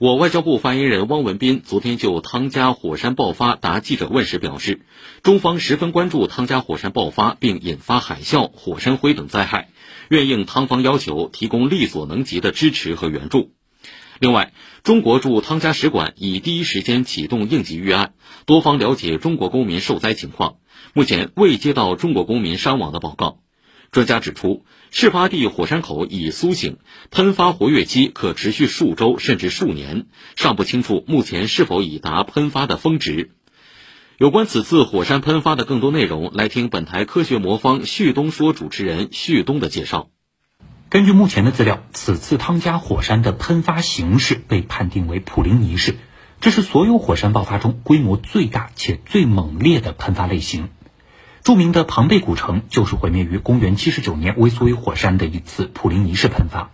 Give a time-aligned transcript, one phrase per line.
[0.00, 4.80] 我外交部发言人汪文斌昨天就汤加火山爆发答记者问时表示，
[5.22, 9.68] 中方十分关注汤加火山爆发并引发海啸、火山灰等灾害，
[10.08, 13.52] 愿应汤方要求提供力所能及的支持和援助。
[14.20, 14.54] 另外，
[14.84, 18.14] 中国驻汤加使馆已第一时间启动应急预案，
[18.46, 20.56] 多方了解中国公民受灾情况，
[20.94, 23.40] 目前未接到中国公民伤亡的报告。
[23.92, 26.78] 专家指出，事发地火山口已苏醒，
[27.10, 33.30] 喷发活跃期可持续数周甚至数年，尚不清楚目前是否已达喷发的峰值。
[34.16, 40.10] 有关此次火山喷发的更多内容，来听本台科学魔方旭东说主持人旭东的介绍。
[40.88, 45.96] 根据目前的资料，此次汤加火山的喷发形式被判定为普林尼式，
[46.40, 50.68] 这是所有火山爆发中规模最大且最猛烈的喷发类型。
[51.42, 56.70] 著名的庞贝古城就是毁灭于公元七十九年维苏威火山的一次普林尼式喷发，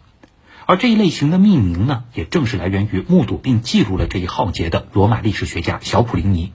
[0.67, 6.53] 而这一类型的命名呢，也正是来源于目睹并记录了这一浩劫的罗马历史学家小普林尼。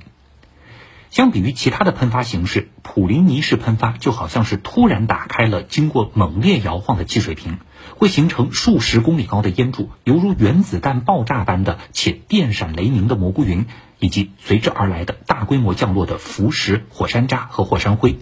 [1.09, 7.59] 相比于其他的喷发形式，普林尼式喷发就好像是突然打开了经过猛烈摇晃的汽水瓶，
[7.97, 13.67] 会形成数十公里高的烟柱，犹如原子弹爆炸般的且电闪雷鸣的蘑菇云。
[14.03, 18.19] 以及随之而来的大规模降落的浮石、火山渣和火山灰。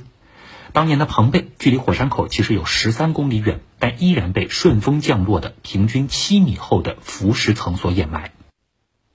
[0.71, 8.31] 当年的庞贝距离火山口其实有十三公里远，但依然被顺风降落的平均七米厚的浮石层所掩埋。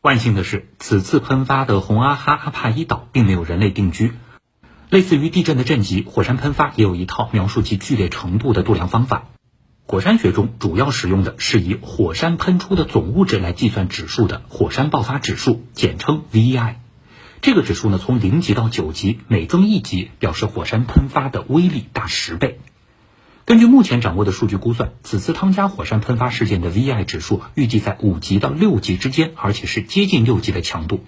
[0.03, 4.13] 万幸的是，此次喷发的红阿哈阿帕伊岛并没有人类定居。
[4.91, 9.29] 类似于地震的震级，火山喷发也有一套描述其剧烈程度的度量方法。
[9.87, 16.84] 火山学中主要使用的是以火山喷出的总物质来计算指数的火山爆发指数，简称 V.I。
[17.45, 22.59] 这个指数呢，从零级到九级，每增一级，表示火山喷发的威力大十倍。
[23.45, 31.05] 根据目前掌握的数据估算，此次汤加火山喷发事件的 V I 指数预计在五级到六级之间，而且是接近六级的强度。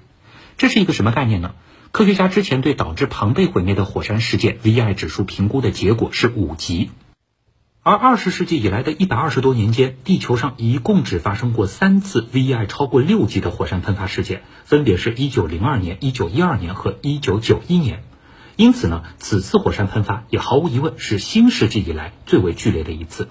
[0.59, 1.55] 这是一个什么概念呢？
[1.91, 6.91] 科学家之前对导致庞贝毁灭的火山事件 V I 指数评估的结果是五级。
[7.89, 18.03] 而二十世纪以来的一百二十多年间，地球上一共只发生过三次 VI 超过六级的火山喷发事件，分别是一九零二年、一九一二年和一九九一年。
[18.57, 23.29] 因此呢，此次火山喷发也毫无疑问是新世纪以来最为剧烈的一次。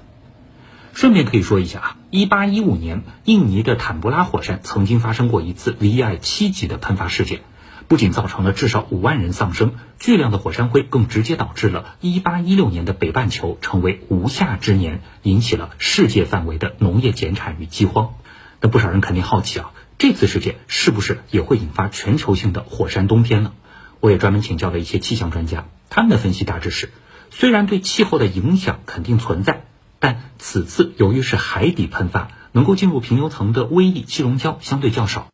[0.93, 7.41] 顺便可以说一下啊，一八一五年，印尼的坦博拉火山曾经发生过一次 VI 七级的喷发事件。
[7.87, 18.15] 不仅造成了至少五万人丧生，巨量的火山灰更直接导致了1816年的北半球成为无夏之年，引起了世界范围的农业减产与饥荒。
[18.61, 23.51] 那不少人肯定好奇啊，这次事件是不是也会引发全球性的火山冬天呢？
[23.99, 26.91] 我也专门请教了一些气象专家，他们的分析大致是：
[27.29, 29.65] 虽然对气候的影响肯定存在，
[29.99, 35.27] 但此次由于是海底喷发，能够进入平流层的微粒气溶胶相对较少。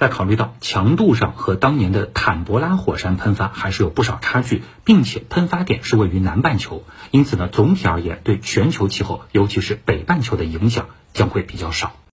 [0.00, 11.92] 在考虑到强度上和当年的坦博拉火山喷发还是有不少差距，并且喷发点是位于南半球，因此呢，总体而言对全球气候，尤其是北半球的影响将会比较少。